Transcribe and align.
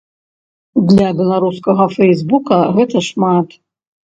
Для 0.91 1.09
беларускага 1.19 1.87
фэйсбука 1.99 2.59
гэта 2.79 3.07
шмат. 3.13 3.47